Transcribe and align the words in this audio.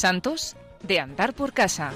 Santos 0.00 0.56
de 0.82 0.98
andar 0.98 1.34
por 1.34 1.52
casa. 1.52 1.92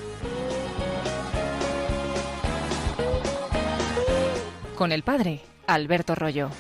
Con 4.77 4.93
el 4.93 5.03
padre 5.03 5.41
Alberto 5.67 6.15
Rollo. 6.15 6.51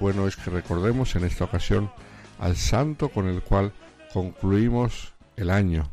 Bueno 0.00 0.26
es 0.26 0.34
que 0.34 0.50
recordemos 0.50 1.14
en 1.14 1.22
esta 1.22 1.44
ocasión 1.44 1.92
al 2.40 2.56
santo 2.56 3.10
con 3.10 3.28
el 3.28 3.40
cual 3.40 3.72
concluimos 4.12 5.14
el 5.36 5.50
año, 5.50 5.92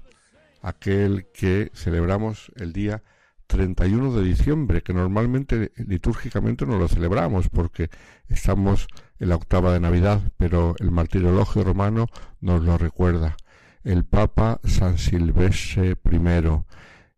aquel 0.63 1.27
que 1.31 1.69
celebramos 1.75 2.51
el 2.55 2.73
día 2.73 3.03
31 3.51 4.13
de 4.13 4.23
diciembre, 4.23 4.81
que 4.81 4.93
normalmente 4.93 5.73
litúrgicamente 5.75 6.65
no 6.65 6.77
lo 6.77 6.87
celebramos 6.87 7.49
porque 7.49 7.89
estamos 8.29 8.87
en 9.19 9.27
la 9.27 9.35
octava 9.35 9.73
de 9.73 9.81
Navidad, 9.81 10.21
pero 10.37 10.73
el 10.79 10.89
martirologio 10.89 11.65
romano 11.65 12.07
nos 12.39 12.63
lo 12.63 12.77
recuerda. 12.77 13.35
El 13.83 14.05
Papa 14.05 14.61
San 14.63 14.97
Silvestre 14.97 15.97
I, 16.09 16.63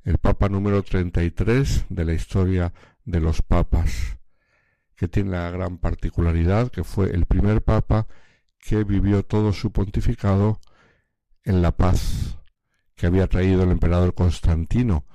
el 0.05 0.17
Papa 0.17 0.49
número 0.49 0.81
33 0.81 1.85
de 1.89 2.05
la 2.05 2.13
historia 2.13 2.73
de 3.05 3.19
los 3.19 3.43
papas, 3.43 4.17
que 4.95 5.07
tiene 5.07 5.31
la 5.31 5.51
gran 5.51 5.77
particularidad 5.77 6.71
que 6.71 6.83
fue 6.83 7.11
el 7.11 7.27
primer 7.27 7.61
Papa 7.61 8.07
que 8.57 8.83
vivió 8.83 9.23
todo 9.23 9.53
su 9.53 9.71
pontificado 9.71 10.59
en 11.43 11.61
la 11.61 11.73
paz 11.73 12.39
que 12.95 13.05
había 13.05 13.27
traído 13.27 13.63
el 13.63 13.71
emperador 13.71 14.15
Constantino 14.15 15.05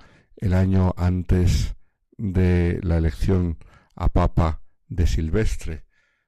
el 0.41 0.55
año 0.55 0.95
antes 0.97 1.75
de 2.17 2.81
la 2.83 2.97
elección 2.97 3.59
a 3.95 4.09
papa 4.09 4.63
de 4.89 5.07
Silvestre. 5.07 5.85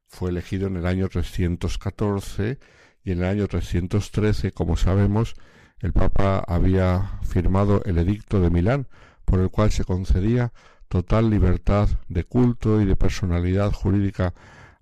Fue 0.07 0.31
elegido 0.31 0.67
en 0.67 0.77
el 0.77 0.87
año 0.87 1.09
314 1.09 2.59
y 3.05 3.13
en 3.13 3.19
el 3.19 3.25
año 3.25 3.47
313, 3.49 4.53
como 4.53 4.77
sabemos, 4.77 5.35
el 5.79 5.93
Papa 5.93 6.45
había 6.47 7.21
firmado 7.23 7.83
el 7.85 7.97
Edicto 7.99 8.41
de 8.41 8.51
Milán, 8.51 8.89
por 9.25 9.41
el 9.41 9.51
cual 9.51 9.71
se 9.71 9.85
concedía 9.85 10.53
total 10.89 11.31
libertad 11.31 11.89
de 12.09 12.25
culto 12.25 12.81
y 12.81 12.85
de 12.85 12.97
personalidad 12.97 13.73
jurídica 13.73 14.35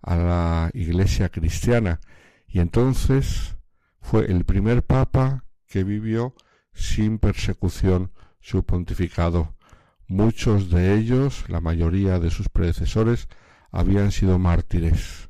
a 0.02 0.16
la 0.16 0.70
Iglesia 0.74 1.28
cristiana, 1.28 2.00
y 2.48 2.60
entonces 2.60 3.56
fue 4.00 4.24
el 4.30 4.44
primer 4.44 4.82
papa 4.82 5.44
que 5.66 5.84
vivió 5.84 6.34
sin 6.72 7.18
persecución 7.18 8.10
su 8.40 8.64
pontificado. 8.64 9.54
Muchos 10.06 10.70
de 10.70 10.94
ellos, 10.94 11.44
la 11.48 11.60
mayoría 11.60 12.18
de 12.18 12.30
sus 12.30 12.48
predecesores, 12.48 13.28
habían 13.70 14.12
sido 14.12 14.38
mártires. 14.38 15.28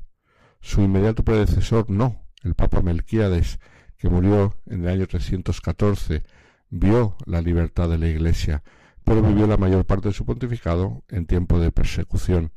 Su 0.61 0.81
inmediato 0.81 1.23
predecesor 1.23 1.89
no, 1.89 2.23
el 2.43 2.55
Papa 2.55 2.81
Melquíades, 2.81 3.59
que 3.97 4.09
murió 4.09 4.55
en 4.65 4.83
el 4.83 4.89
año 4.89 5.07
314, 5.07 6.23
vio 6.69 7.17
la 7.25 7.41
libertad 7.41 7.89
de 7.89 7.97
la 7.97 8.07
Iglesia, 8.07 8.63
pero 9.03 9.21
vivió 9.21 9.47
la 9.47 9.57
mayor 9.57 9.85
parte 9.85 10.09
de 10.09 10.13
su 10.13 10.25
pontificado 10.25 11.03
en 11.09 11.25
tiempo 11.25 11.59
de 11.59 11.71
persecución. 11.71 12.51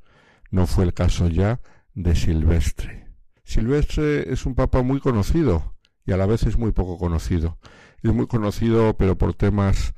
No 0.51 0.67
fue 0.67 0.85
el 0.85 0.95
caso 0.95 1.29
ya 1.29 1.61
de 1.95 2.15
Silvestre. 2.15 3.09
Silvestre 3.45 4.33
es 4.33 4.47
un 4.47 4.55
papa 4.55 4.83
muy 4.83 5.01
conocido 5.01 5.75
y 6.05 6.13
a 6.13 6.17
la 6.17 6.27
vez 6.27 6.45
es 6.45 6.59
muy 6.59 6.73
poco 6.73 6.99
conocido. 6.99 7.59
Es 8.03 8.13
muy 8.13 8.27
conocido 8.27 8.97
pero 8.97 9.17
por 9.17 9.35
temas 9.35 9.95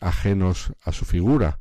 ajenos 0.00 0.72
a 0.82 0.92
su 0.92 1.04
figura, 1.04 1.58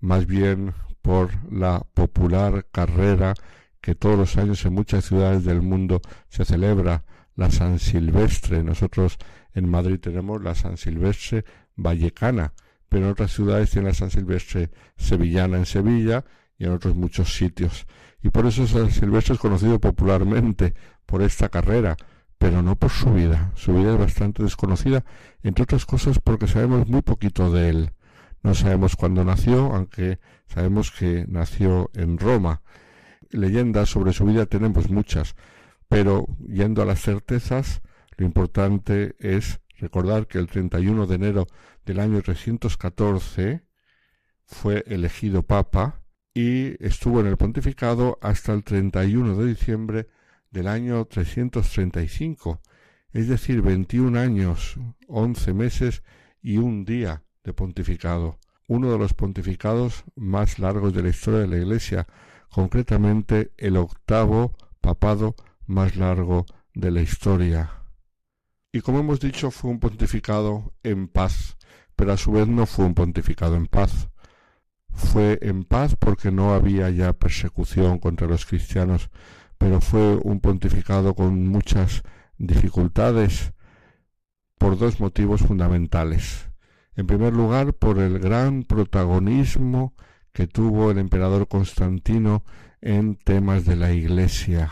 más 0.00 0.26
bien 0.26 0.74
por 1.02 1.30
la 1.52 1.86
popular 1.94 2.66
carrera 2.70 3.34
que 3.80 3.94
todos 3.94 4.16
los 4.16 4.36
años 4.38 4.64
en 4.64 4.72
muchas 4.72 5.04
ciudades 5.04 5.44
del 5.44 5.60
mundo 5.60 6.00
se 6.28 6.44
celebra, 6.44 7.04
la 7.36 7.50
San 7.50 7.78
Silvestre. 7.78 8.62
Nosotros 8.62 9.18
en 9.54 9.68
Madrid 9.68 9.98
tenemos 10.00 10.42
la 10.42 10.54
San 10.54 10.76
Silvestre 10.76 11.44
vallecana, 11.76 12.54
pero 12.88 13.06
en 13.06 13.12
otras 13.12 13.32
ciudades 13.32 13.70
tiene 13.70 13.88
la 13.88 13.94
San 13.94 14.10
Silvestre 14.10 14.70
sevillana 14.96 15.58
en 15.58 15.66
Sevilla 15.66 16.24
y 16.58 16.64
en 16.64 16.72
otros 16.72 16.94
muchos 16.94 17.34
sitios. 17.34 17.86
Y 18.22 18.30
por 18.30 18.46
eso 18.46 18.66
San 18.66 18.90
Silvestre 18.90 19.34
es 19.34 19.40
conocido 19.40 19.78
popularmente 19.78 20.74
por 21.04 21.20
esta 21.20 21.48
carrera, 21.48 21.96
pero 22.38 22.62
no 22.62 22.76
por 22.76 22.90
su 22.90 23.12
vida. 23.12 23.52
Su 23.54 23.74
vida 23.74 23.92
es 23.92 23.98
bastante 23.98 24.42
desconocida, 24.42 25.04
entre 25.42 25.64
otras 25.64 25.86
cosas 25.86 26.18
porque 26.18 26.46
sabemos 26.46 26.88
muy 26.88 27.02
poquito 27.02 27.50
de 27.50 27.68
él. 27.68 27.92
No 28.42 28.54
sabemos 28.54 28.96
cuándo 28.96 29.24
nació, 29.24 29.74
aunque 29.74 30.18
sabemos 30.46 30.90
que 30.90 31.24
nació 31.28 31.90
en 31.94 32.18
Roma. 32.18 32.62
Leyendas 33.30 33.88
sobre 33.88 34.12
su 34.12 34.26
vida 34.26 34.46
tenemos 34.46 34.90
muchas, 34.90 35.34
pero 35.88 36.26
yendo 36.46 36.82
a 36.82 36.84
las 36.84 37.00
certezas, 37.00 37.80
lo 38.16 38.26
importante 38.26 39.16
es 39.18 39.60
recordar 39.78 40.26
que 40.26 40.38
el 40.38 40.46
31 40.46 41.06
de 41.06 41.14
enero 41.14 41.46
del 41.84 42.00
año 42.00 42.22
314 42.22 43.64
fue 44.44 44.84
elegido 44.86 45.42
papa 45.42 46.02
y 46.34 46.84
estuvo 46.84 47.20
en 47.20 47.26
el 47.26 47.36
pontificado 47.36 48.18
hasta 48.20 48.52
el 48.52 48.64
31 48.64 49.36
de 49.36 49.46
diciembre 49.46 50.08
del 50.54 50.68
año 50.68 51.04
335, 51.04 52.60
es 53.12 53.26
decir, 53.26 53.60
21 53.60 54.16
años, 54.18 54.76
11 55.08 55.52
meses 55.52 56.04
y 56.40 56.58
un 56.58 56.84
día 56.84 57.24
de 57.42 57.52
pontificado, 57.52 58.38
uno 58.68 58.92
de 58.92 58.98
los 58.98 59.14
pontificados 59.14 60.04
más 60.14 60.60
largos 60.60 60.94
de 60.94 61.02
la 61.02 61.08
historia 61.08 61.40
de 61.40 61.48
la 61.48 61.56
Iglesia, 61.56 62.06
concretamente 62.50 63.50
el 63.58 63.76
octavo 63.76 64.52
papado 64.80 65.34
más 65.66 65.96
largo 65.96 66.46
de 66.72 66.92
la 66.92 67.02
historia. 67.02 67.82
Y 68.72 68.80
como 68.80 69.00
hemos 69.00 69.18
dicho, 69.18 69.50
fue 69.50 69.72
un 69.72 69.80
pontificado 69.80 70.72
en 70.84 71.08
paz, 71.08 71.56
pero 71.96 72.12
a 72.12 72.16
su 72.16 72.30
vez 72.30 72.46
no 72.46 72.64
fue 72.66 72.84
un 72.84 72.94
pontificado 72.94 73.56
en 73.56 73.66
paz 73.66 74.08
fue 74.94 75.38
en 75.42 75.64
paz 75.64 75.96
porque 75.96 76.30
no 76.30 76.54
había 76.54 76.88
ya 76.90 77.12
persecución 77.12 77.98
contra 77.98 78.26
los 78.26 78.46
cristianos, 78.46 79.10
pero 79.64 79.80
fue 79.80 80.16
un 80.16 80.40
pontificado 80.40 81.14
con 81.14 81.48
muchas 81.48 82.02
dificultades 82.36 83.54
por 84.58 84.76
dos 84.76 85.00
motivos 85.00 85.40
fundamentales. 85.40 86.50
En 86.96 87.06
primer 87.06 87.32
lugar, 87.32 87.72
por 87.72 87.98
el 87.98 88.18
gran 88.18 88.64
protagonismo 88.64 89.94
que 90.34 90.46
tuvo 90.46 90.90
el 90.90 90.98
emperador 90.98 91.48
Constantino 91.48 92.44
en 92.82 93.16
temas 93.16 93.64
de 93.64 93.76
la 93.76 93.94
Iglesia. 93.94 94.70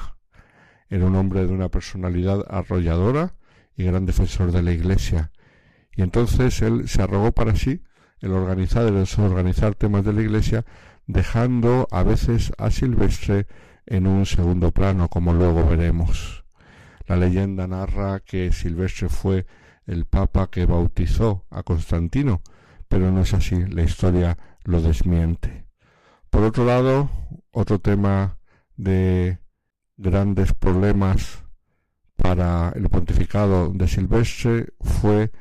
Era 0.90 1.06
un 1.06 1.16
hombre 1.16 1.46
de 1.46 1.54
una 1.54 1.70
personalidad 1.70 2.44
arrolladora 2.50 3.34
y 3.74 3.84
gran 3.84 4.04
defensor 4.04 4.52
de 4.52 4.60
la 4.60 4.72
Iglesia. 4.72 5.32
Y 5.96 6.02
entonces 6.02 6.60
él 6.60 6.86
se 6.86 7.00
arrogó 7.00 7.32
para 7.32 7.56
sí 7.56 7.80
el 8.20 8.32
organizar, 8.32 8.84
el 8.84 8.96
desorganizar 8.96 9.74
temas 9.74 10.04
de 10.04 10.12
la 10.12 10.20
Iglesia, 10.20 10.66
dejando 11.06 11.88
a 11.90 12.02
veces 12.02 12.52
a 12.58 12.70
Silvestre 12.70 13.46
en 13.92 14.06
un 14.06 14.24
segundo 14.24 14.70
plano, 14.70 15.08
como 15.08 15.34
luego 15.34 15.68
veremos. 15.68 16.44
La 17.06 17.16
leyenda 17.16 17.66
narra 17.66 18.20
que 18.20 18.50
Silvestre 18.50 19.10
fue 19.10 19.44
el 19.86 20.06
papa 20.06 20.48
que 20.50 20.64
bautizó 20.64 21.44
a 21.50 21.62
Constantino, 21.62 22.40
pero 22.88 23.12
no 23.12 23.20
es 23.20 23.34
así, 23.34 23.66
la 23.66 23.82
historia 23.82 24.38
lo 24.64 24.80
desmiente. 24.80 25.66
Por 26.30 26.42
otro 26.42 26.64
lado, 26.64 27.10
otro 27.50 27.80
tema 27.80 28.38
de 28.76 29.38
grandes 29.98 30.54
problemas 30.54 31.44
para 32.16 32.72
el 32.74 32.88
pontificado 32.88 33.68
de 33.74 33.88
Silvestre 33.88 34.72
fue 34.80 35.32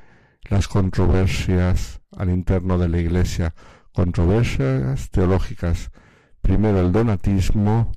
las 0.50 0.68
controversias 0.68 2.02
al 2.18 2.30
interno 2.30 2.78
de 2.78 2.90
la 2.90 2.98
Iglesia, 2.98 3.54
controversias 3.94 5.10
teológicas, 5.10 5.90
primero 6.42 6.82
el 6.82 6.92
donatismo 6.92 7.94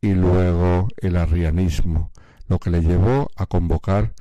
y 0.00 0.14
luego 0.14 0.88
el 0.98 1.16
arrianismo, 1.16 2.12
lo 2.48 2.58
que 2.58 2.70
le 2.70 2.82
llevó 2.82 3.28
a 3.36 3.46
convocar 3.46 4.14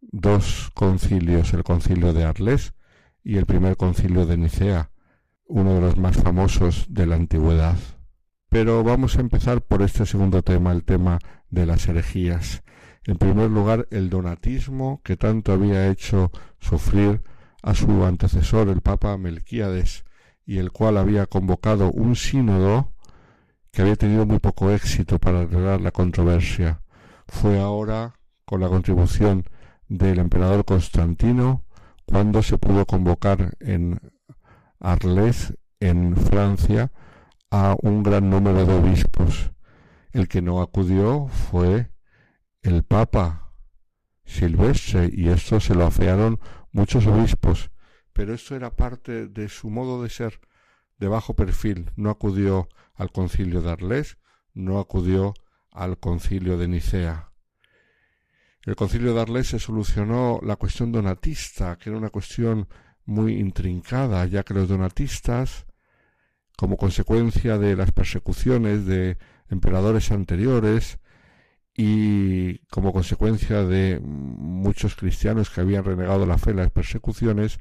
dos 0.00 0.70
concilios, 0.74 1.52
el 1.52 1.64
concilio 1.64 2.12
de 2.12 2.24
Arles 2.24 2.74
y 3.22 3.36
el 3.36 3.46
primer 3.46 3.76
concilio 3.76 4.26
de 4.26 4.36
Nicea, 4.36 4.90
uno 5.46 5.74
de 5.74 5.80
los 5.80 5.96
más 5.96 6.16
famosos 6.16 6.86
de 6.88 7.06
la 7.06 7.16
antigüedad. 7.16 7.76
Pero 8.48 8.82
vamos 8.82 9.16
a 9.16 9.20
empezar 9.20 9.62
por 9.62 9.82
este 9.82 10.06
segundo 10.06 10.42
tema, 10.42 10.72
el 10.72 10.84
tema 10.84 11.18
de 11.50 11.66
las 11.66 11.86
herejías. 11.88 12.62
En 13.04 13.16
primer 13.16 13.50
lugar, 13.50 13.86
el 13.90 14.10
donatismo 14.10 15.00
que 15.04 15.16
tanto 15.16 15.52
había 15.52 15.88
hecho 15.88 16.30
sufrir 16.60 17.22
a 17.62 17.74
su 17.74 18.04
antecesor, 18.04 18.68
el 18.68 18.80
Papa 18.80 19.16
Melquíades, 19.18 20.04
y 20.44 20.58
el 20.58 20.70
cual 20.70 20.96
había 20.96 21.26
convocado 21.26 21.90
un 21.90 22.14
sínodo 22.14 22.92
que 23.76 23.82
había 23.82 23.96
tenido 23.96 24.24
muy 24.24 24.38
poco 24.38 24.70
éxito 24.70 25.18
para 25.18 25.40
arreglar 25.40 25.82
la 25.82 25.90
controversia. 25.90 26.80
Fue 27.28 27.60
ahora, 27.60 28.14
con 28.46 28.62
la 28.62 28.68
contribución 28.68 29.44
del 29.86 30.18
emperador 30.18 30.64
Constantino, 30.64 31.62
cuando 32.06 32.42
se 32.42 32.56
pudo 32.56 32.86
convocar 32.86 33.54
en 33.60 34.00
Arles, 34.80 35.52
en 35.78 36.16
Francia, 36.16 36.90
a 37.50 37.76
un 37.82 38.02
gran 38.02 38.30
número 38.30 38.64
de 38.64 38.72
obispos. 38.72 39.50
El 40.10 40.26
que 40.26 40.40
no 40.40 40.62
acudió 40.62 41.28
fue 41.28 41.90
el 42.62 42.82
Papa 42.82 43.52
Silvestre 44.24 45.10
y 45.12 45.28
esto 45.28 45.60
se 45.60 45.74
lo 45.74 45.84
afearon 45.84 46.40
muchos 46.72 47.06
obispos, 47.06 47.70
pero 48.14 48.32
esto 48.32 48.56
era 48.56 48.70
parte 48.70 49.26
de 49.26 49.50
su 49.50 49.68
modo 49.68 50.02
de 50.02 50.08
ser, 50.08 50.40
de 50.98 51.08
bajo 51.08 51.34
perfil. 51.34 51.90
No 51.96 52.10
acudió 52.10 52.68
al 52.94 53.10
concilio 53.10 53.62
de 53.62 53.70
Arles, 53.70 54.18
no 54.54 54.78
acudió 54.78 55.34
al 55.70 55.98
concilio 55.98 56.56
de 56.56 56.68
Nicea. 56.68 57.30
El 58.62 58.74
concilio 58.74 59.14
de 59.14 59.20
Arles 59.20 59.48
se 59.48 59.58
solucionó 59.58 60.40
la 60.42 60.56
cuestión 60.56 60.90
donatista, 60.90 61.76
que 61.76 61.90
era 61.90 61.98
una 61.98 62.10
cuestión 62.10 62.68
muy 63.04 63.34
intrincada, 63.34 64.26
ya 64.26 64.42
que 64.42 64.54
los 64.54 64.68
donatistas, 64.68 65.66
como 66.56 66.76
consecuencia 66.76 67.58
de 67.58 67.76
las 67.76 67.92
persecuciones 67.92 68.86
de 68.86 69.18
emperadores 69.48 70.10
anteriores 70.10 70.98
y 71.76 72.58
como 72.66 72.92
consecuencia 72.92 73.62
de 73.62 74.00
muchos 74.00 74.96
cristianos 74.96 75.50
que 75.50 75.60
habían 75.60 75.84
renegado 75.84 76.26
la 76.26 76.38
fe 76.38 76.50
en 76.50 76.56
las 76.56 76.70
persecuciones, 76.70 77.60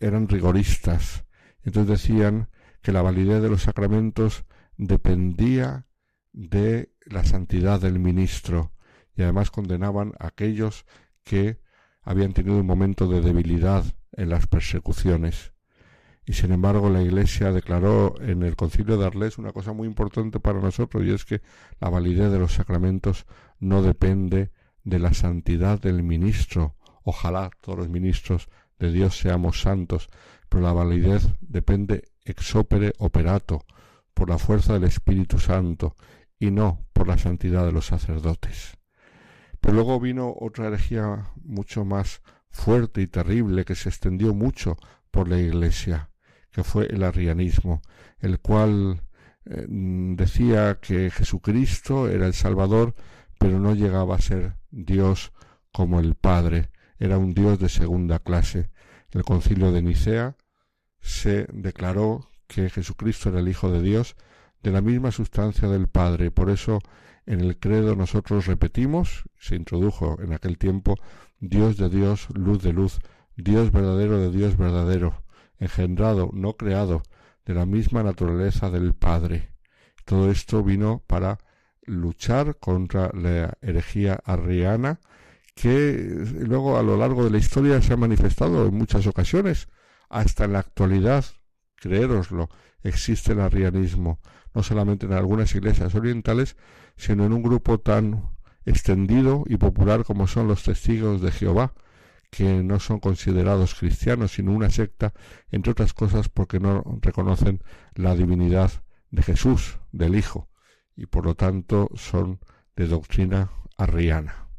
eran 0.00 0.28
rigoristas. 0.28 1.24
Entonces 1.64 1.90
decían 1.90 2.48
que 2.82 2.92
la 2.92 3.02
validez 3.02 3.42
de 3.42 3.48
los 3.48 3.62
sacramentos 3.62 4.44
dependía 4.76 5.86
de 6.32 6.92
la 7.04 7.24
santidad 7.24 7.80
del 7.80 7.98
ministro 7.98 8.72
y 9.14 9.22
además 9.22 9.50
condenaban 9.50 10.12
a 10.18 10.28
aquellos 10.28 10.86
que 11.24 11.60
habían 12.02 12.32
tenido 12.32 12.56
un 12.58 12.66
momento 12.66 13.06
de 13.08 13.20
debilidad 13.20 13.84
en 14.12 14.30
las 14.30 14.46
persecuciones. 14.46 15.52
Y 16.24 16.34
sin 16.34 16.52
embargo 16.52 16.90
la 16.90 17.02
Iglesia 17.02 17.52
declaró 17.52 18.14
en 18.20 18.42
el 18.42 18.56
concilio 18.56 18.96
de 18.96 19.06
Arles 19.06 19.38
una 19.38 19.52
cosa 19.52 19.72
muy 19.72 19.88
importante 19.88 20.38
para 20.38 20.60
nosotros 20.60 21.04
y 21.04 21.10
es 21.10 21.24
que 21.24 21.42
la 21.80 21.90
validez 21.90 22.30
de 22.30 22.38
los 22.38 22.52
sacramentos 22.52 23.26
no 23.58 23.82
depende 23.82 24.52
de 24.84 24.98
la 24.98 25.12
santidad 25.12 25.80
del 25.80 26.02
ministro. 26.02 26.76
Ojalá 27.02 27.50
todos 27.60 27.78
los 27.78 27.88
ministros 27.88 28.48
de 28.78 28.92
Dios 28.92 29.18
seamos 29.18 29.60
santos, 29.60 30.08
pero 30.50 30.62
la 30.62 30.74
validez 30.74 31.26
depende 31.40 32.04
ex 32.26 32.54
opere 32.54 32.92
operato, 32.98 33.64
por 34.12 34.28
la 34.28 34.36
fuerza 34.36 34.74
del 34.74 34.84
Espíritu 34.84 35.38
Santo 35.38 35.96
y 36.38 36.50
no 36.50 36.84
por 36.92 37.08
la 37.08 37.16
santidad 37.16 37.64
de 37.64 37.72
los 37.72 37.86
sacerdotes. 37.86 38.76
Pero 39.62 39.74
luego 39.74 39.98
vino 39.98 40.34
otra 40.38 40.66
herejía 40.66 41.30
mucho 41.42 41.86
más 41.86 42.20
fuerte 42.50 43.00
y 43.00 43.06
terrible 43.06 43.64
que 43.64 43.74
se 43.74 43.88
extendió 43.88 44.34
mucho 44.34 44.76
por 45.10 45.26
la 45.26 45.38
Iglesia, 45.38 46.10
que 46.50 46.64
fue 46.64 46.84
el 46.86 47.02
arrianismo, 47.02 47.80
el 48.18 48.40
cual 48.40 49.00
eh, 49.46 49.64
decía 49.68 50.80
que 50.80 51.10
Jesucristo 51.10 52.08
era 52.08 52.26
el 52.26 52.34
Salvador, 52.34 52.94
pero 53.38 53.58
no 53.58 53.74
llegaba 53.74 54.16
a 54.16 54.20
ser 54.20 54.56
Dios 54.70 55.32
como 55.72 56.00
el 56.00 56.14
Padre, 56.14 56.68
era 56.98 57.16
un 57.16 57.32
Dios 57.32 57.58
de 57.58 57.70
segunda 57.70 58.18
clase. 58.18 58.68
El 59.12 59.24
concilio 59.24 59.72
de 59.72 59.80
Nicea 59.80 60.36
se 61.00 61.46
declaró 61.52 62.30
que 62.46 62.70
Jesucristo 62.70 63.28
era 63.28 63.40
el 63.40 63.48
Hijo 63.48 63.70
de 63.70 63.82
Dios, 63.82 64.16
de 64.62 64.70
la 64.70 64.80
misma 64.80 65.10
sustancia 65.10 65.68
del 65.68 65.88
Padre. 65.88 66.30
Por 66.30 66.50
eso 66.50 66.80
en 67.26 67.40
el 67.40 67.58
credo 67.58 67.96
nosotros 67.96 68.46
repetimos, 68.46 69.24
se 69.38 69.56
introdujo 69.56 70.18
en 70.20 70.32
aquel 70.32 70.58
tiempo, 70.58 70.96
Dios 71.38 71.76
de 71.76 71.88
Dios, 71.88 72.28
luz 72.34 72.62
de 72.62 72.72
luz, 72.72 73.00
Dios 73.36 73.72
verdadero 73.72 74.18
de 74.18 74.30
Dios 74.30 74.56
verdadero, 74.56 75.22
engendrado, 75.58 76.30
no 76.32 76.54
creado, 76.56 77.02
de 77.46 77.54
la 77.54 77.66
misma 77.66 78.02
naturaleza 78.02 78.70
del 78.70 78.94
Padre. 78.94 79.52
Todo 80.04 80.30
esto 80.30 80.62
vino 80.62 81.02
para 81.06 81.38
luchar 81.82 82.56
contra 82.58 83.10
la 83.14 83.56
herejía 83.60 84.20
arriana, 84.24 85.00
que 85.54 86.24
luego 86.40 86.78
a 86.78 86.82
lo 86.82 86.96
largo 86.96 87.24
de 87.24 87.30
la 87.30 87.38
historia 87.38 87.80
se 87.82 87.92
ha 87.92 87.96
manifestado 87.96 88.66
en 88.66 88.74
muchas 88.74 89.06
ocasiones, 89.06 89.68
hasta 90.10 90.44
en 90.44 90.52
la 90.52 90.58
actualidad 90.58 91.24
creéroslo, 91.80 92.48
existe 92.82 93.32
el 93.32 93.40
arrianismo, 93.40 94.20
no 94.54 94.62
solamente 94.62 95.06
en 95.06 95.14
algunas 95.14 95.54
iglesias 95.54 95.94
orientales, 95.94 96.56
sino 96.96 97.24
en 97.24 97.32
un 97.32 97.42
grupo 97.42 97.80
tan 97.80 98.36
extendido 98.64 99.44
y 99.46 99.56
popular 99.56 100.04
como 100.04 100.26
son 100.26 100.46
los 100.46 100.62
testigos 100.62 101.20
de 101.20 101.32
Jehová, 101.32 101.72
que 102.30 102.62
no 102.62 102.78
son 102.78 103.00
considerados 103.00 103.74
cristianos, 103.74 104.32
sino 104.32 104.52
una 104.52 104.70
secta, 104.70 105.12
entre 105.50 105.72
otras 105.72 105.94
cosas 105.94 106.28
porque 106.28 106.60
no 106.60 106.84
reconocen 107.00 107.62
la 107.94 108.14
divinidad 108.14 108.70
de 109.10 109.22
Jesús, 109.22 109.80
del 109.90 110.14
Hijo, 110.14 110.48
y 110.94 111.06
por 111.06 111.24
lo 111.24 111.34
tanto 111.34 111.88
son 111.94 112.38
de 112.76 112.86
doctrina 112.86 113.50
arriana. 113.76 114.49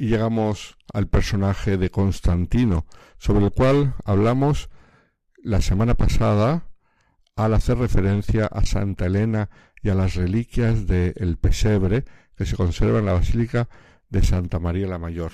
Y 0.00 0.06
llegamos 0.06 0.78
al 0.94 1.08
personaje 1.08 1.76
de 1.76 1.90
Constantino, 1.90 2.86
sobre 3.18 3.44
el 3.44 3.52
cual 3.52 3.96
hablamos 4.06 4.70
la 5.36 5.60
semana 5.60 5.92
pasada 5.92 6.70
al 7.36 7.52
hacer 7.52 7.76
referencia 7.76 8.46
a 8.46 8.64
Santa 8.64 9.04
Elena 9.04 9.50
y 9.82 9.90
a 9.90 9.94
las 9.94 10.14
reliquias 10.14 10.86
del 10.86 11.36
pesebre 11.36 12.06
que 12.34 12.46
se 12.46 12.56
conserva 12.56 13.00
en 13.00 13.04
la 13.04 13.12
Basílica 13.12 13.68
de 14.08 14.22
Santa 14.22 14.58
María 14.58 14.86
la 14.86 14.98
Mayor. 14.98 15.32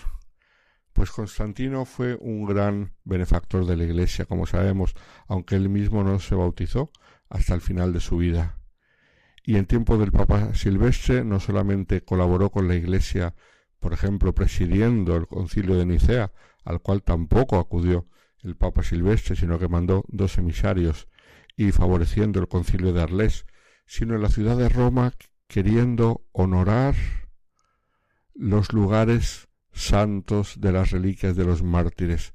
Pues 0.92 1.12
Constantino 1.12 1.84
fue 1.84 2.18
un 2.20 2.44
gran 2.44 2.92
benefactor 3.04 3.66
de 3.66 3.76
la 3.76 3.84
Iglesia, 3.84 4.24
como 4.24 4.46
sabemos, 4.46 4.96
aunque 5.28 5.54
él 5.54 5.68
mismo 5.68 6.02
no 6.02 6.18
se 6.18 6.34
bautizó 6.34 6.90
hasta 7.30 7.54
el 7.54 7.60
final 7.60 7.92
de 7.92 8.00
su 8.00 8.16
vida. 8.16 8.58
Y 9.44 9.58
en 9.58 9.66
tiempo 9.66 9.96
del 9.96 10.10
Papa 10.10 10.54
Silvestre 10.54 11.24
no 11.24 11.38
solamente 11.38 12.00
colaboró 12.00 12.50
con 12.50 12.66
la 12.66 12.74
Iglesia, 12.74 13.36
por 13.80 13.92
ejemplo, 13.92 14.34
presidiendo 14.34 15.16
el 15.16 15.26
concilio 15.26 15.76
de 15.76 15.86
Nicea, 15.86 16.32
al 16.64 16.80
cual 16.80 17.02
tampoco 17.02 17.58
acudió, 17.58 18.06
el 18.42 18.56
Papa 18.56 18.82
Silvestre, 18.82 19.34
sino 19.34 19.58
que 19.58 19.68
mandó 19.68 20.04
dos 20.08 20.38
emisarios 20.38 21.08
y 21.56 21.72
favoreciendo 21.72 22.38
el 22.40 22.48
concilio 22.48 22.92
de 22.92 23.02
Arles, 23.02 23.46
sino 23.86 24.14
en 24.14 24.22
la 24.22 24.28
ciudad 24.28 24.56
de 24.56 24.68
Roma 24.68 25.12
queriendo 25.48 26.26
honorar 26.32 26.94
los 28.34 28.72
lugares 28.72 29.48
santos 29.72 30.60
de 30.60 30.72
las 30.72 30.90
reliquias 30.90 31.36
de 31.36 31.44
los 31.44 31.62
mártires. 31.62 32.34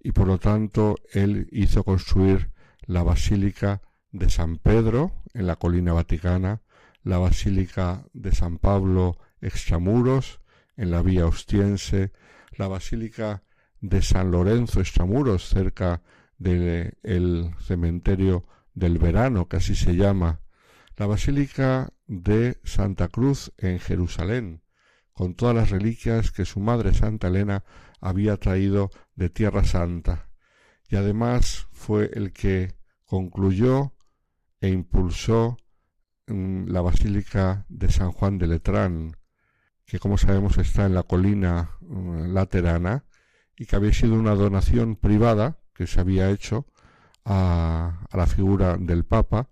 Y 0.00 0.12
por 0.12 0.26
lo 0.26 0.38
tanto 0.38 0.96
él 1.12 1.48
hizo 1.50 1.84
construir 1.84 2.50
la 2.86 3.02
basílica 3.02 3.82
de 4.10 4.28
San 4.28 4.58
Pedro 4.58 5.12
en 5.34 5.46
la 5.46 5.56
colina 5.56 5.92
vaticana, 5.92 6.62
la 7.02 7.18
basílica 7.18 8.04
de 8.12 8.32
San 8.32 8.58
Pablo 8.58 9.16
extramuros 9.40 10.41
en 10.76 10.90
la 10.90 11.02
vía 11.02 11.26
ostiense, 11.26 12.12
la 12.56 12.68
basílica 12.68 13.42
de 13.80 14.00
San 14.02 14.30
Lorenzo 14.30 14.80
Extramuros, 14.80 15.48
cerca 15.48 16.02
del 16.38 17.54
cementerio 17.60 18.46
del 18.74 18.98
verano, 18.98 19.48
que 19.48 19.56
así 19.56 19.74
se 19.74 19.96
llama, 19.96 20.40
la 20.96 21.06
Basílica 21.06 21.92
de 22.06 22.60
Santa 22.64 23.08
Cruz 23.08 23.52
en 23.58 23.80
Jerusalén, 23.80 24.62
con 25.12 25.34
todas 25.34 25.54
las 25.54 25.70
reliquias 25.70 26.30
que 26.30 26.44
su 26.44 26.60
madre 26.60 26.94
Santa 26.94 27.28
Elena 27.28 27.64
había 28.00 28.36
traído 28.36 28.90
de 29.14 29.30
Tierra 29.30 29.64
Santa, 29.64 30.30
y 30.88 30.96
además 30.96 31.68
fue 31.72 32.10
el 32.14 32.32
que 32.32 32.74
concluyó 33.04 33.94
e 34.60 34.68
impulsó 34.68 35.56
mm, 36.26 36.66
la 36.68 36.82
Basílica 36.82 37.66
de 37.68 37.90
San 37.90 38.12
Juan 38.12 38.38
de 38.38 38.46
Letrán, 38.46 39.16
que 39.86 39.98
como 39.98 40.18
sabemos 40.18 40.58
está 40.58 40.86
en 40.86 40.94
la 40.94 41.02
colina 41.02 41.70
mm, 41.80 42.32
laterana, 42.32 43.04
y 43.56 43.66
que 43.66 43.76
había 43.76 43.92
sido 43.92 44.14
una 44.14 44.34
donación 44.34 44.96
privada 44.96 45.58
que 45.74 45.86
se 45.86 46.00
había 46.00 46.30
hecho 46.30 46.66
a, 47.24 48.06
la 48.12 48.26
figura 48.26 48.76
del 48.76 49.04
Papa 49.04 49.50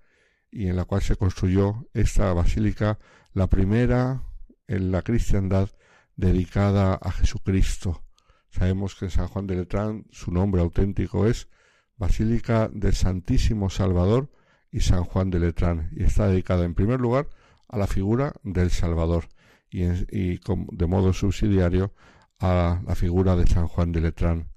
y 0.51 0.67
en 0.67 0.77
la 0.77 0.85
cual 0.85 1.03
se 1.03 1.17
construyó 1.17 1.87
esta 1.95 2.33
basílica, 2.33 2.99
la 3.33 3.47
primera 3.47 4.25
en 4.67 4.91
la 4.91 5.03
cristiandad 5.03 5.71
dedicada 6.17 6.95
a 6.95 7.13
Jesucristo. 7.13 8.03
Sabemos 8.51 8.97
que 8.97 9.05
en 9.07 9.11
San 9.13 9.29
Juan 9.29 9.47
de 9.47 9.57
Letrán 9.57 10.07
su 10.11 10.33
nombre 10.33 10.61
auténtico 10.61 11.27
es 11.27 11.49
Basílica 11.97 12.69
del 12.73 12.95
Santísimo 12.95 13.71
Salvador 13.71 14.33
y 14.73 14.81
San 14.81 15.05
Juan 15.05 15.31
de 15.31 15.39
Letrán 15.39 15.91
y 15.93 16.03
está 16.03 16.27
dedicada 16.27 16.65
en 16.65 16.75
primer 16.75 17.01
lugar 17.01 17.29
a 17.69 17.79
la 17.79 17.87
figura 17.87 18.33
del 18.43 18.71
Salvador 18.71 19.29
y, 19.71 19.85
y 19.85 20.41
de 20.73 20.87
modo 20.87 21.13
subsidiario 21.13 21.93
a 22.39 22.81
la 22.87 22.95
figura 22.95 23.37
de 23.37 23.47
San 23.47 23.69
Juan 23.69 23.93
de 23.93 24.01
Letrán. 24.01 24.49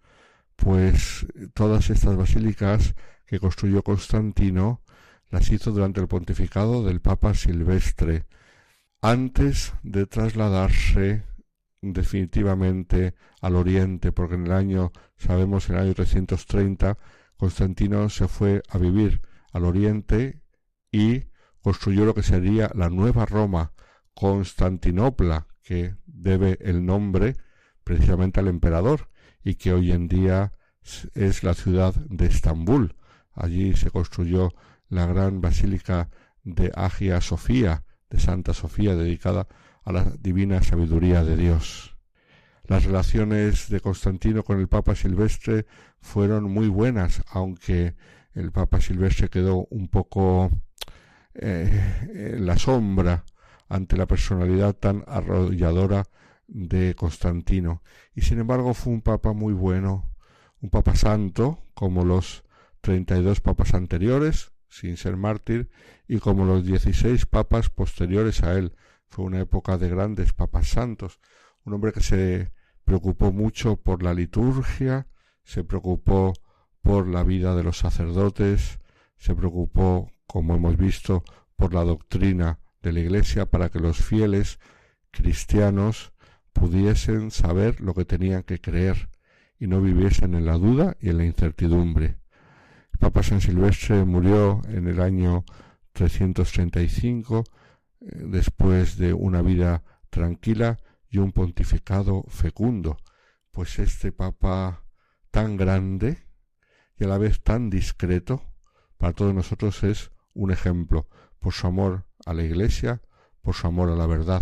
Pues 0.55 1.25
todas 1.53 1.89
estas 1.89 2.15
basílicas 2.15 2.95
que 3.25 3.39
construyó 3.39 3.83
Constantino 3.83 4.81
las 5.29 5.49
hizo 5.49 5.71
durante 5.71 5.99
el 5.99 6.07
pontificado 6.07 6.83
del 6.83 7.01
Papa 7.01 7.33
Silvestre, 7.33 8.25
antes 9.01 9.73
de 9.81 10.05
trasladarse 10.05 11.23
definitivamente 11.81 13.15
al 13.41 13.55
oriente, 13.55 14.11
porque 14.11 14.35
en 14.35 14.45
el 14.45 14.53
año, 14.53 14.91
sabemos, 15.17 15.69
en 15.69 15.75
el 15.75 15.81
año 15.81 15.93
330, 15.95 16.97
Constantino 17.35 18.09
se 18.09 18.27
fue 18.27 18.61
a 18.69 18.77
vivir 18.77 19.21
al 19.51 19.65
oriente 19.65 20.41
y 20.91 21.23
construyó 21.61 22.05
lo 22.05 22.13
que 22.13 22.23
sería 22.23 22.71
la 22.75 22.89
nueva 22.89 23.25
Roma, 23.25 23.73
Constantinopla, 24.13 25.47
que 25.63 25.95
debe 26.05 26.57
el 26.61 26.85
nombre 26.85 27.35
precisamente 27.83 28.39
al 28.39 28.47
emperador 28.47 29.09
y 29.43 29.55
que 29.55 29.73
hoy 29.73 29.91
en 29.91 30.07
día 30.07 30.53
es 31.15 31.43
la 31.43 31.53
ciudad 31.53 31.93
de 31.95 32.27
Estambul. 32.27 32.95
Allí 33.33 33.75
se 33.75 33.89
construyó 33.89 34.53
la 34.89 35.05
gran 35.05 35.41
basílica 35.41 36.09
de 36.43 36.71
Agia 36.75 37.21
Sofía, 37.21 37.83
de 38.09 38.19
Santa 38.19 38.53
Sofía, 38.53 38.95
dedicada 38.95 39.47
a 39.83 39.91
la 39.91 40.03
divina 40.19 40.61
sabiduría 40.61 41.23
de 41.23 41.35
Dios. 41.35 41.97
Las 42.65 42.85
relaciones 42.85 43.69
de 43.69 43.81
Constantino 43.81 44.43
con 44.43 44.59
el 44.59 44.67
Papa 44.67 44.95
Silvestre 44.95 45.65
fueron 45.99 46.45
muy 46.45 46.67
buenas, 46.67 47.21
aunque 47.29 47.95
el 48.33 48.51
Papa 48.51 48.79
Silvestre 48.79 49.29
quedó 49.29 49.67
un 49.69 49.89
poco 49.89 50.49
eh, 51.33 52.35
en 52.35 52.45
la 52.45 52.57
sombra 52.57 53.25
ante 53.73 53.97
la 53.97 54.05
personalidad 54.05 54.75
tan 54.75 55.03
arrolladora 55.07 56.03
de 56.47 56.93
Constantino. 56.93 57.81
Y 58.13 58.21
sin 58.21 58.39
embargo 58.39 58.75
fue 58.75 58.93
un 58.93 59.01
papa 59.01 59.33
muy 59.33 59.53
bueno, 59.53 60.13
un 60.61 60.69
papa 60.69 60.95
santo, 60.95 61.57
como 61.73 62.05
los 62.05 62.43
treinta 62.81 63.17
y 63.17 63.23
dos 63.23 63.41
papas 63.41 63.73
anteriores, 63.73 64.51
sin 64.69 64.95
ser 64.95 65.17
mártir, 65.17 65.71
y 66.07 66.19
como 66.19 66.45
los 66.45 66.63
dieciséis 66.63 67.25
papas 67.25 67.69
posteriores 67.69 68.43
a 68.43 68.53
él. 68.53 68.75
Fue 69.07 69.25
una 69.25 69.39
época 69.39 69.79
de 69.79 69.89
grandes 69.89 70.33
papas 70.33 70.67
santos, 70.67 71.19
un 71.65 71.73
hombre 71.73 71.93
que 71.93 72.01
se 72.01 72.51
preocupó 72.85 73.31
mucho 73.31 73.77
por 73.77 74.03
la 74.03 74.13
liturgia, 74.13 75.07
se 75.43 75.63
preocupó 75.63 76.33
por 76.83 77.07
la 77.07 77.23
vida 77.23 77.55
de 77.55 77.63
los 77.63 77.79
sacerdotes, 77.79 78.79
se 79.17 79.33
preocupó, 79.33 80.11
como 80.27 80.53
hemos 80.55 80.77
visto, 80.77 81.23
por 81.55 81.73
la 81.73 81.83
doctrina 81.83 82.59
de 82.83 82.91
la 82.91 82.99
Iglesia 82.99 83.47
para 83.47 83.69
que 83.69 83.79
los 83.79 83.97
fieles 83.97 84.59
cristianos 85.09 86.13
pudiesen 86.51 87.31
saber 87.31 87.81
lo 87.81 87.93
que 87.93 88.05
tenían 88.05 88.43
que 88.43 88.59
creer 88.59 89.09
y 89.57 89.67
no 89.67 89.81
viviesen 89.81 90.35
en 90.35 90.45
la 90.45 90.57
duda 90.57 90.97
y 90.99 91.09
en 91.09 91.17
la 91.17 91.25
incertidumbre. 91.25 92.17
El 92.91 92.99
Papa 92.99 93.23
San 93.23 93.41
Silvestre 93.41 94.03
murió 94.03 94.61
en 94.67 94.87
el 94.87 95.01
año 95.01 95.45
335 95.93 97.43
eh, 98.01 98.05
después 98.25 98.97
de 98.97 99.13
una 99.13 99.41
vida 99.41 99.83
tranquila 100.09 100.77
y 101.09 101.19
un 101.19 101.31
pontificado 101.31 102.23
fecundo, 102.27 102.97
pues 103.51 103.79
este 103.79 104.11
Papa 104.11 104.83
tan 105.31 105.57
grande 105.57 106.27
y 106.97 107.05
a 107.05 107.07
la 107.07 107.17
vez 107.17 107.41
tan 107.41 107.69
discreto, 107.69 108.43
para 108.97 109.13
todos 109.13 109.33
nosotros 109.33 109.83
es 109.83 110.11
un 110.33 110.51
ejemplo 110.51 111.07
por 111.39 111.53
su 111.53 111.67
amor 111.67 112.05
a 112.25 112.33
la 112.33 112.43
Iglesia, 112.43 113.01
por 113.41 113.55
su 113.55 113.67
amor 113.67 113.89
a 113.89 113.95
la 113.95 114.05
verdad. 114.05 114.41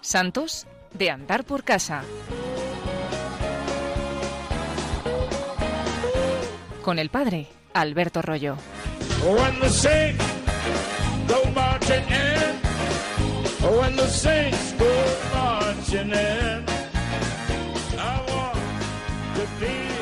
Santos 0.00 0.66
de 0.92 1.10
andar 1.10 1.44
por 1.44 1.64
casa. 1.64 2.02
Con 6.82 6.98
el 6.98 7.08
padre 7.08 7.46
Alberto 7.72 8.20
Rollo. 8.20 8.56
When 9.24 9.60
the 9.60 9.70
could 19.44 19.60
be 19.60 20.01